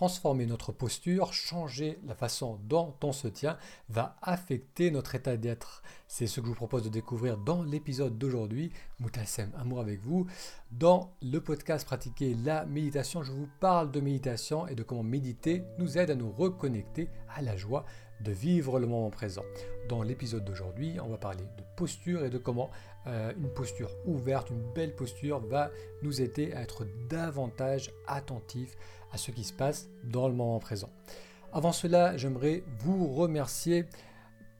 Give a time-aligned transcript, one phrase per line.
[0.00, 3.58] transformer notre posture, changer la façon dont on se tient,
[3.90, 5.82] va affecter notre état d'être.
[6.08, 8.72] C'est ce que je vous propose de découvrir dans l'épisode d'aujourd'hui.
[8.98, 10.26] Moutassem, amour avec vous.
[10.70, 15.64] Dans le podcast Pratiquer la méditation, je vous parle de méditation et de comment méditer
[15.76, 17.84] nous aide à nous reconnecter à la joie
[18.20, 19.44] de vivre le moment présent.
[19.88, 22.70] Dans l'épisode d'aujourd'hui, on va parler de posture et de comment
[23.06, 25.70] euh, une posture ouverte, une belle posture va
[26.02, 28.76] nous aider à être davantage attentifs
[29.12, 30.90] à ce qui se passe dans le moment présent.
[31.52, 33.86] Avant cela, j'aimerais vous remercier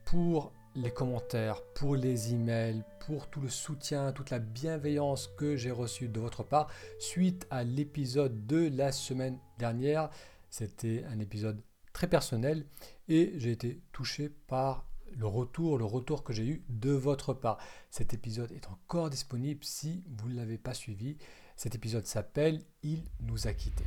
[0.04, 5.70] pour les commentaires, pour les emails, pour tout le soutien, toute la bienveillance que j'ai
[5.70, 6.68] reçue de votre part
[6.98, 10.10] suite à l'épisode de la semaine dernière.
[10.48, 11.60] C'était un épisode
[11.92, 12.66] très personnel
[13.08, 14.86] et j'ai été touché par
[15.16, 17.58] le retour, le retour que j'ai eu de votre part.
[17.90, 21.16] Cet épisode est encore disponible si vous ne l'avez pas suivi.
[21.56, 23.84] Cet épisode s'appelle Il nous a quittés.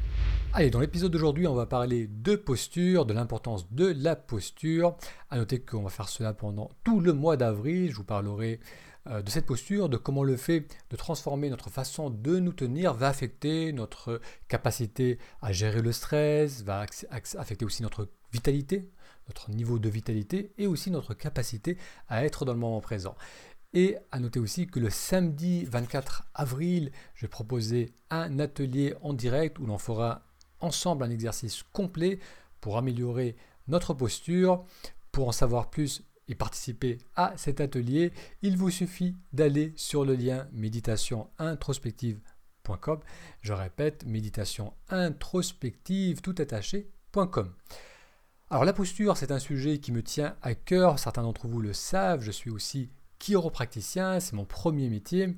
[0.54, 4.96] Allez, dans l'épisode d'aujourd'hui, on va parler de posture, de l'importance de la posture.
[5.32, 7.90] À noter qu'on va faire cela pendant tout le mois d'avril.
[7.90, 8.60] Je vous parlerai
[9.06, 13.10] de cette posture, de comment le fait de transformer notre façon de nous tenir va
[13.10, 16.86] affecter notre capacité à gérer le stress, va
[17.38, 18.90] affecter aussi notre vitalité,
[19.28, 23.16] notre niveau de vitalité et aussi notre capacité à être dans le moment présent.
[23.74, 29.14] Et à noter aussi que le samedi 24 avril, je vais proposer un atelier en
[29.14, 30.22] direct où l'on fera
[30.60, 32.20] ensemble un exercice complet
[32.62, 33.36] pour améliorer
[33.68, 34.64] notre posture.
[35.12, 40.16] Pour en savoir plus et participer à cet atelier, il vous suffit d'aller sur le
[40.16, 43.00] lien méditation introspective.com.
[43.42, 47.54] Je répète, méditation introspective tout attaché.com.
[48.50, 51.74] Alors la posture, c'est un sujet qui me tient à cœur, certains d'entre vous le
[51.74, 55.36] savent, je suis aussi chiropraticien, c'est mon premier métier.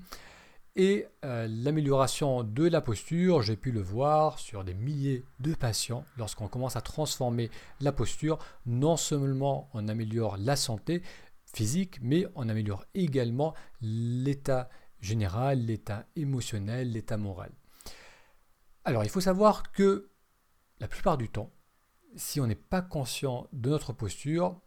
[0.78, 6.04] Et euh, l'amélioration de la posture, j'ai pu le voir sur des milliers de patients.
[6.18, 11.02] Lorsqu'on commence à transformer la posture, non seulement on améliore la santé
[11.46, 14.70] physique, mais on améliore également l'état
[15.00, 17.52] général, l'état émotionnel, l'état moral.
[18.84, 20.10] Alors il faut savoir que
[20.82, 21.52] la plupart du temps,
[22.18, 24.60] si on n'est pas conscient de notre posture,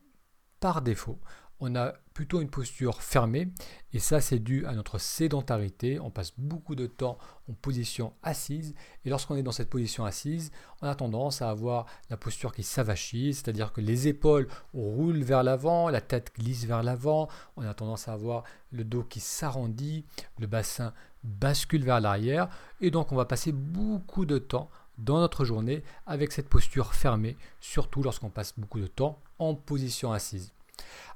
[0.59, 1.19] par défaut,
[1.61, 3.49] on a plutôt une posture fermée
[3.93, 6.01] et ça c'est dû à notre sédentarité.
[6.01, 8.75] On passe beaucoup de temps en position assise
[9.05, 10.51] et lorsqu'on est dans cette position assise,
[10.83, 15.43] on a tendance à avoir la posture qui s'avachit, c'est-à-dire que les épaules roulent vers
[15.43, 20.05] l'avant, la tête glisse vers l'avant, on a tendance à avoir le dos qui s'arrondit,
[20.39, 20.93] le bassin
[21.25, 22.49] bascule vers l'arrière
[22.81, 27.37] et donc on va passer beaucoup de temps dans notre journée avec cette posture fermée,
[27.61, 30.53] surtout lorsqu'on passe beaucoup de temps en position assise.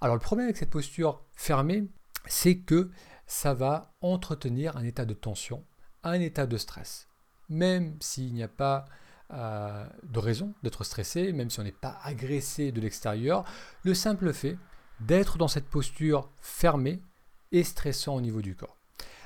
[0.01, 1.89] Alors le problème avec cette posture fermée,
[2.27, 2.91] c'est que
[3.27, 5.65] ça va entretenir un état de tension,
[6.03, 7.09] un état de stress.
[7.49, 8.85] Même s'il n'y a pas
[9.33, 13.45] euh, de raison d'être stressé, même si on n'est pas agressé de l'extérieur,
[13.83, 14.59] le simple fait
[15.01, 17.03] d'être dans cette posture fermée
[17.51, 18.77] est stressant au niveau du corps.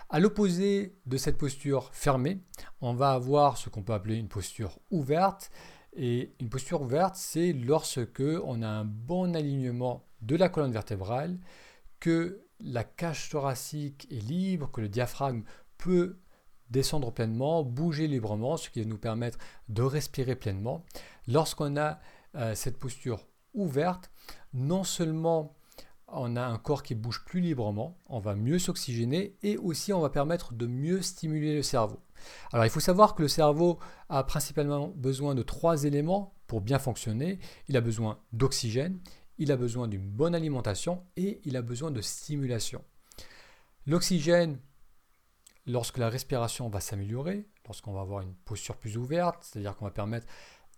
[0.08, 2.38] À l'opposé de cette posture fermée,
[2.80, 5.50] on va avoir ce qu'on peut appeler une posture ouverte.
[5.96, 11.38] Et une posture ouverte, c'est lorsque on a un bon alignement de la colonne vertébrale,
[12.00, 15.42] que la cage thoracique est libre, que le diaphragme
[15.78, 16.18] peut
[16.70, 19.38] descendre pleinement, bouger librement, ce qui va nous permettre
[19.68, 20.84] de respirer pleinement.
[21.28, 22.00] Lorsqu'on a
[22.34, 24.10] euh, cette posture ouverte,
[24.52, 25.54] non seulement
[26.08, 30.00] on a un corps qui bouge plus librement, on va mieux s'oxygéner et aussi on
[30.00, 32.00] va permettre de mieux stimuler le cerveau.
[32.52, 33.78] Alors il faut savoir que le cerveau
[34.08, 37.38] a principalement besoin de trois éléments pour bien fonctionner.
[37.68, 39.00] Il a besoin d'oxygène,
[39.38, 42.82] il a besoin d'une bonne alimentation et il a besoin de stimulation.
[43.86, 44.58] L'oxygène,
[45.66, 49.90] lorsque la respiration va s'améliorer, lorsqu'on va avoir une posture plus ouverte, c'est-à-dire qu'on va
[49.90, 50.26] permettre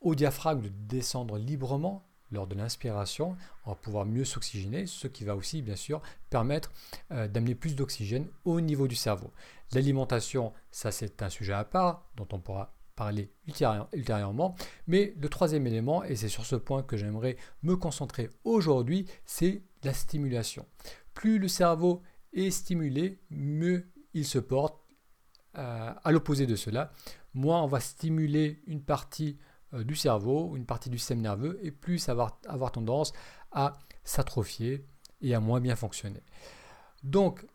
[0.01, 5.25] au diaphragme de descendre librement, lors de l'inspiration, on va pouvoir mieux s'oxygéner, ce qui
[5.25, 6.73] va aussi bien sûr permettre
[7.11, 9.33] euh, d'amener plus d'oxygène au niveau du cerveau.
[9.73, 14.57] L'alimentation, ça c'est un sujet à part dont on pourra parler ultérieurement.
[14.89, 19.63] Mais le troisième élément, et c'est sur ce point que j'aimerais me concentrer aujourd'hui, c'est
[19.85, 20.67] la stimulation.
[21.15, 22.03] Plus le cerveau
[22.33, 24.83] est stimulé, mieux il se porte.
[25.57, 26.93] Euh, à l'opposé de cela,
[27.35, 29.39] moins on va stimuler une partie
[29.73, 33.13] euh, du cerveau, une partie du système nerveux, et plus ça va avoir tendance
[33.51, 34.85] à s'atrophier
[35.21, 36.23] et à moins bien fonctionner.
[37.03, 37.47] Donc,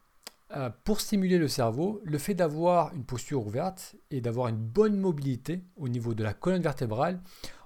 [0.56, 4.98] euh, pour stimuler le cerveau, le fait d'avoir une posture ouverte et d'avoir une bonne
[4.98, 7.22] mobilité au niveau de la colonne vertébrale,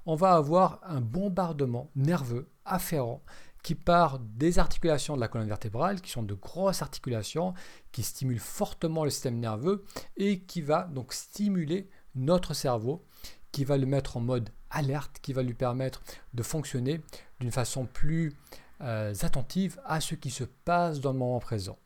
[0.05, 3.21] on va avoir un bombardement nerveux afférent
[3.61, 7.53] qui part des articulations de la colonne vertébrale, qui sont de grosses articulations,
[7.91, 9.83] qui stimulent fortement le système nerveux
[10.15, 13.05] et qui va donc stimuler notre cerveau
[13.51, 16.01] qui va le mettre en mode alerte, qui va lui permettre
[16.33, 17.01] de fonctionner
[17.39, 18.33] d'une façon plus
[18.81, 21.77] euh, attentive à ce qui se passe dans le moment présent.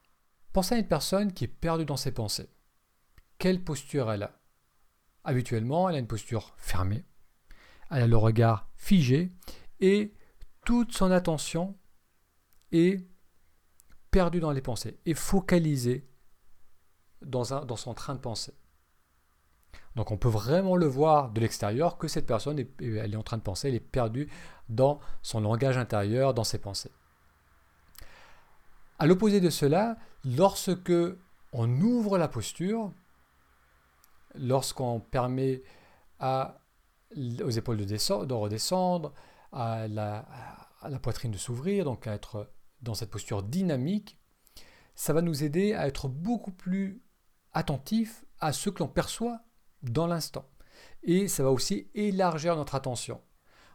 [0.54, 2.50] Pensez à une personne qui est perdue dans ses pensées.
[3.38, 4.40] Quelle posture elle a?
[5.24, 7.06] Habituellement, elle a une posture fermée,
[7.90, 9.32] elle a le regard figé
[9.80, 10.14] et
[10.66, 11.78] toute son attention
[12.72, 13.08] est
[14.10, 16.08] perdue dans les pensées et focalisée
[17.22, 18.54] dans, son train de pensée.
[19.96, 23.38] Donc on peut vraiment le voir de l'extérieur que cette personne est, est en train
[23.38, 24.30] de penser, elle est perdue
[24.70, 26.92] dans son langage intérieur, dans ses pensées.
[29.02, 30.94] À l'opposé de cela, lorsque
[31.54, 32.94] on ouvre la posture,
[34.36, 35.64] lorsqu'on permet
[36.22, 39.12] aux épaules de, descendre, de redescendre,
[39.52, 40.20] à la,
[40.82, 42.52] à la poitrine de s'ouvrir, donc à être
[42.84, 44.20] dans cette posture dynamique,
[44.94, 47.02] ça va nous aider à être beaucoup plus
[47.54, 49.40] attentif à ce que l'on perçoit
[49.82, 50.48] dans l'instant.
[51.02, 53.20] Et ça va aussi élargir notre attention.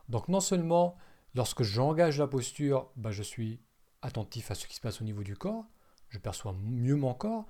[0.09, 0.97] Donc non seulement
[1.35, 3.61] lorsque j'engage la posture, bah, je suis
[4.03, 5.65] attentif à ce qui se passe au niveau du corps,
[6.09, 7.47] je perçois mieux mon corps,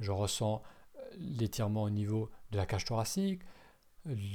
[0.00, 0.62] je ressens
[0.96, 3.42] euh, l'étirement au niveau de la cage thoracique,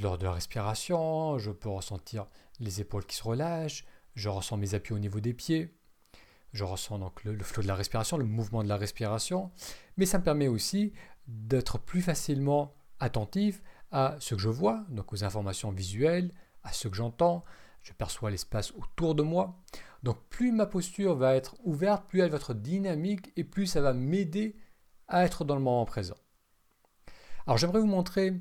[0.02, 2.28] lors de la respiration, je peux ressentir
[2.60, 5.76] les épaules qui se relâchent, je ressens mes appuis au niveau des pieds,
[6.54, 9.52] je ressens donc le, le flot de la respiration, le mouvement de la respiration,
[9.98, 10.94] mais ça me permet aussi
[11.28, 13.62] d'être plus facilement attentif
[13.92, 16.32] à ce que je vois, donc aux informations visuelles,
[16.64, 17.44] à ce que j'entends,
[17.88, 19.64] je perçois l'espace autour de moi.
[20.04, 23.80] Donc plus ma posture va être ouverte, plus elle va être dynamique et plus ça
[23.80, 24.58] va m'aider
[25.08, 26.18] à être dans le moment présent.
[27.46, 28.34] Alors j'aimerais vous montrer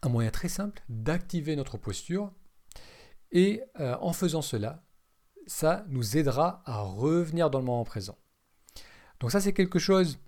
[0.00, 2.32] un moyen très simple d'activer notre posture
[3.30, 4.82] et euh, en faisant cela,
[5.46, 8.16] ça nous aidera à revenir dans le moment présent.
[9.20, 10.18] Donc ça c'est quelque chose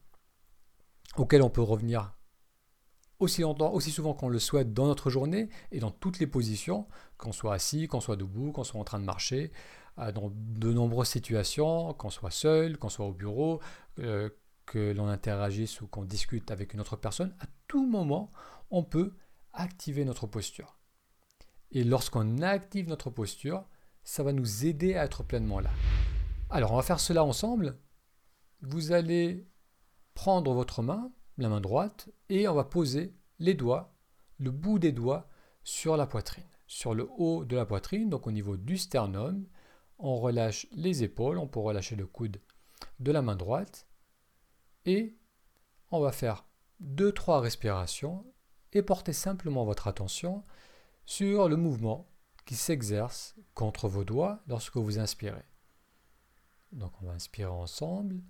[1.17, 2.15] auquel on peut revenir
[3.23, 6.87] aussi longtemps, aussi souvent qu'on le souhaite dans notre journée et dans toutes les positions,
[7.17, 9.53] qu'on soit assis, qu'on soit debout, qu'on soit en train de marcher,
[9.99, 13.61] euh, dans de nombreuses situations, qu'on soit seul, qu'on soit au bureau,
[13.99, 14.29] euh,
[14.67, 18.31] que l'on interagisse ou qu'on discute avec une autre personne, à tout moment,
[18.71, 19.15] on peut
[19.53, 20.79] activer notre posture.
[21.71, 23.65] Et lorsqu'on active notre posture,
[24.05, 25.71] ça va nous aider à être pleinement là.
[26.51, 27.79] Alors, on va faire cela ensemble.
[28.61, 29.47] Vous allez
[30.15, 33.95] prendre votre main, la main droite, et on va poser les doigts,
[34.39, 35.29] le bout des doigts
[35.65, 39.47] sur la poitrine, sur le haut de la poitrine, donc au niveau du sternum.
[39.99, 42.41] On relâche les épaules, on peut relâcher le coude
[42.99, 43.87] de la main droite,
[44.85, 45.17] et
[45.91, 46.45] on va faire
[46.83, 48.27] 2-3 respirations
[48.73, 50.45] et porter simplement votre attention
[51.05, 52.09] sur le mouvement
[52.47, 55.45] qui s'exerce contre vos doigts lorsque vous inspirez.
[56.73, 58.23] Donc on va inspirer ensemble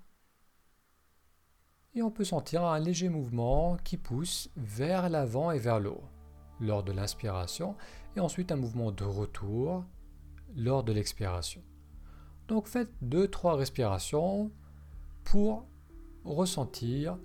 [1.95, 6.09] et on peut sentir un léger mouvement qui pousse vers l'avant et vers le haut
[6.61, 7.77] lors de l'inspiration
[8.17, 9.85] et ensuite un mouvement de retour
[10.57, 11.63] lors de l'expiration.
[12.49, 14.51] Donc faites 2-3 respirations
[15.25, 15.67] pour
[16.25, 17.19] ressentir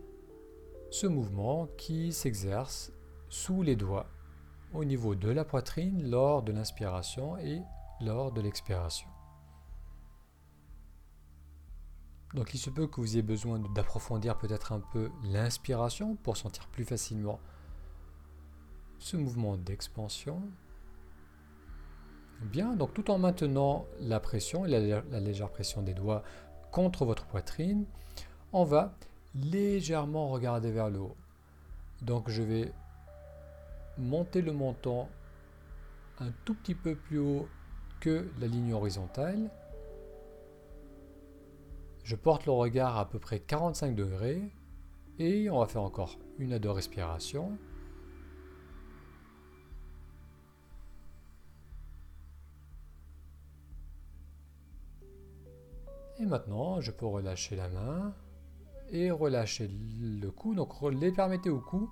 [0.89, 2.91] ce mouvement qui s'exerce
[3.29, 4.07] sous les doigts
[4.73, 7.61] au niveau de la poitrine lors de l'inspiration et
[8.01, 9.07] lors de l'expiration.
[12.33, 16.67] Donc il se peut que vous ayez besoin d'approfondir peut-être un peu l'inspiration pour sentir
[16.67, 17.39] plus facilement
[18.99, 20.41] ce mouvement d'expansion.
[22.41, 26.23] Bien, donc tout en maintenant la pression, la, la légère pression des doigts
[26.71, 27.85] contre votre poitrine,
[28.53, 28.93] on va
[29.33, 31.15] légèrement regarder vers le haut.
[32.01, 32.71] Donc je vais
[33.97, 35.07] monter le menton
[36.19, 37.47] un tout petit peu plus haut
[37.99, 39.49] que la ligne horizontale
[42.07, 44.41] je porte le regard à, peu près 45 degrés
[45.19, 47.57] et on va faire encore une à deux respirations.
[56.17, 58.15] Et maintenant, je peux relâcher la main
[58.89, 60.55] et relâcher le cou.
[60.55, 61.89] Donc, les permettez au cou,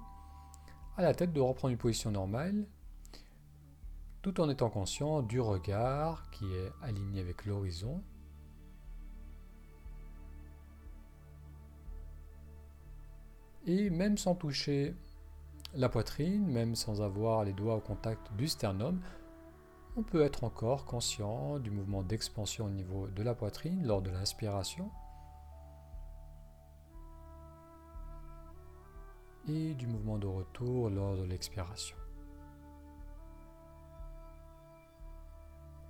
[0.96, 2.66] à la tête, de reprendre une position normale,
[4.22, 8.02] tout en étant conscient du regard qui est aligné avec l'horizon.
[13.66, 14.96] Et même sans toucher
[15.74, 19.02] la poitrine, même sans avoir les doigts au contact du sternum,
[19.98, 24.12] on peut être encore conscient du mouvement d'expansion au niveau de la poitrine lors de
[24.12, 24.92] l'inspiration
[29.48, 31.96] et du mouvement de retour lors de l'expiration.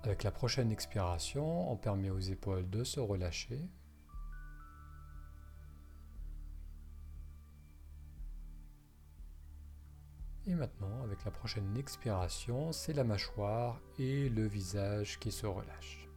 [0.04, 3.60] Avec la prochaine expiration, on permet aux épaules de se relâcher
[10.48, 16.08] Et maintenant, avec La prochaine expiration, c'est la mâchoire et le visage qui se relâche.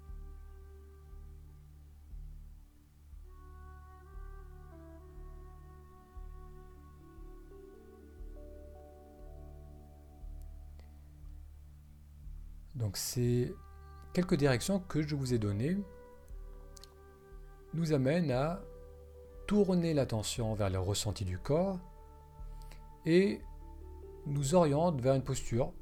[12.75, 13.55] Donc ces
[14.13, 15.77] quelques directions que je vous ai données
[17.75, 18.61] nous amènent à
[19.47, 21.79] tourner l'attention vers le ressenti du corps
[23.05, 23.41] et
[24.29, 25.73] nous orientent vers une posture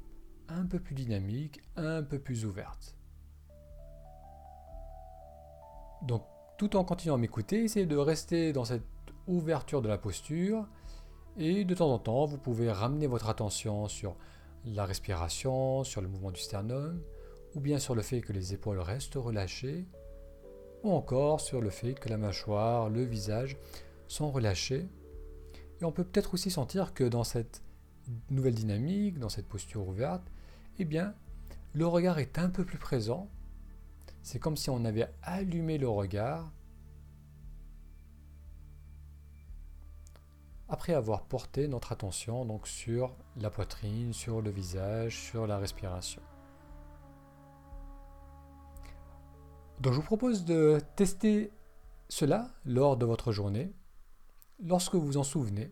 [0.47, 2.95] un peu plus dynamique, un peu plus ouverte.
[6.03, 6.23] Donc
[6.57, 8.83] tout en continuant à m'écouter, essayez de rester dans cette
[9.27, 10.67] ouverture de la posture
[11.37, 14.15] et de temps en temps, vous pouvez ramener votre attention sur
[14.65, 17.01] la respiration, sur le mouvement du sternum,
[17.55, 19.85] ou bien sur le fait que les épaules restent relâchées,
[20.83, 23.57] ou encore sur le fait que la mâchoire, le visage
[24.07, 24.87] sont relâchés.
[25.79, 27.61] Et on peut peut-être aussi sentir que dans cette
[28.29, 30.23] nouvelle dynamique, dans cette posture ouverte,
[30.79, 31.13] eh bien,
[31.73, 33.29] le regard est un peu plus présent.
[34.21, 36.51] C'est comme si on avait allumé le regard
[40.69, 46.21] après avoir porté notre attention donc sur la poitrine, sur le visage, sur la respiration.
[49.79, 51.51] Donc je vous propose de tester
[52.09, 53.71] cela lors de votre journée.
[54.59, 55.71] Lorsque vous vous en souvenez,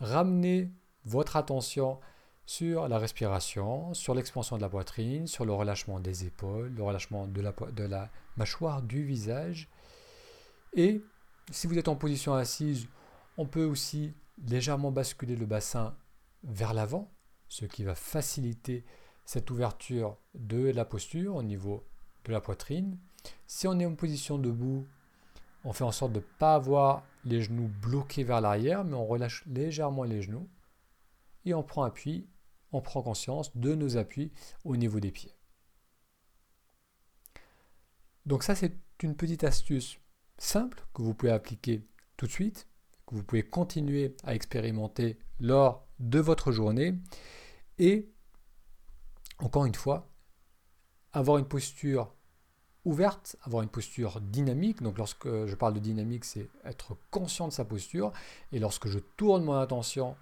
[0.00, 0.72] ramenez
[1.04, 1.98] votre attention
[2.46, 7.26] sur la respiration, sur l'expansion de la poitrine, sur le relâchement des épaules, le relâchement
[7.26, 7.40] de
[7.84, 9.68] la, mâchoire, du visage.
[10.74, 11.02] Et
[11.50, 12.88] si vous êtes en position assise,
[13.36, 14.14] on peut aussi
[14.46, 15.94] légèrement basculer le bassin
[16.44, 17.10] vers l'avant,
[17.48, 18.84] ce qui va faciliter
[19.24, 21.84] cette ouverture de la posture au niveau
[22.24, 22.98] de la poitrine.
[23.46, 24.86] Si on est en position debout,
[25.64, 29.06] on fait en sorte de ne pas avoir les genoux bloqués vers l'arrière, mais on
[29.06, 30.48] relâche légèrement les genoux
[31.44, 32.28] et on prend appui,
[32.72, 34.32] on prend conscience de nos appuis
[34.64, 35.34] au niveau des pieds.
[38.26, 39.98] Donc ça, c'est une petite astuce
[40.38, 41.82] simple que vous pouvez appliquer
[42.16, 42.66] tout de suite
[43.12, 46.94] vous pouvez continuer à expérimenter lors de votre journée.
[47.78, 48.10] Et
[49.38, 50.08] encore une fois,
[51.12, 52.14] avoir une posture
[52.84, 54.82] ouverte, avoir une posture dynamique.
[54.82, 58.12] Donc lorsque je parle de dynamique, c'est être conscient de sa posture.
[58.50, 60.16] Et lorsque je tourne mon attention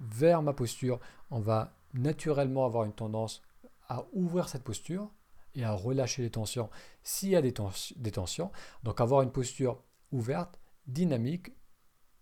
[0.00, 0.98] vers ma posture,
[1.30, 3.42] on va naturellement avoir une tendance
[3.88, 5.10] à ouvrir cette posture
[5.54, 6.70] et à relâcher les tensions
[7.02, 8.50] s'il y a des, tensions.
[8.82, 11.52] Donc avoir une posture ouverte, dynamique,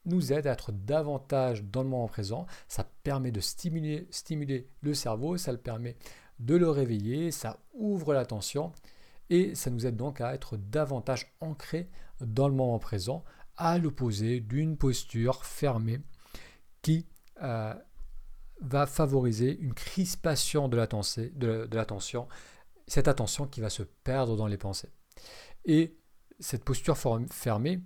[0.04, 2.46] nous aide à être davantage dans le moment présent.
[2.68, 5.96] Ça permet de stimuler, stimuler le cerveau, ça le permet
[6.38, 8.72] de le réveiller, ça ouvre l'attention
[9.28, 13.24] et ça nous aide donc à être davantage ancré dans le moment présent,
[13.56, 16.00] à l'opposé d'une posture fermée
[16.80, 17.06] qui
[17.42, 17.74] euh,
[18.60, 21.68] va favoriser une crispation de l'attention, de,
[22.86, 24.90] cette attention qui va se perdre dans les pensées.
[25.64, 25.96] Et
[26.40, 26.96] cette posture
[27.30, 27.80] fermée,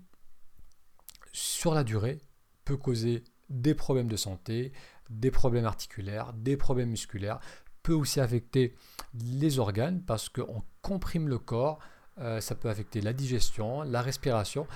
[1.32, 2.20] sur la durée,
[2.64, 4.72] peut causer des problèmes de santé,
[5.10, 7.40] des problèmes articulaires, des problèmes musculaires,
[7.82, 8.74] peut aussi affecter
[9.14, 11.78] les organes parce qu'on comprime le corps,
[12.18, 14.66] euh, ça peut affecter la digestion, la respiration.